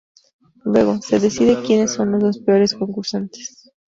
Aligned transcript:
Luego, 0.63 0.99
se 0.99 1.19
decide 1.19 1.61
quienes 1.61 1.91
son 1.91 2.13
las 2.13 2.21
dos 2.21 2.39
peores 2.39 2.73
concursantes. 2.73 3.69